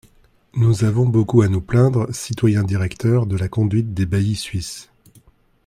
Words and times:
Nous 0.55 0.83
avons 0.83 1.05
beaucoup 1.05 1.43
à 1.43 1.47
nous 1.47 1.61
plaindre, 1.61 2.11
citoyens 2.11 2.63
directeurs, 2.63 3.27
de 3.27 3.37
la 3.37 3.47
conduite 3.47 3.93
des 3.93 4.07
baillis 4.07 4.35
suisses. 4.35 4.89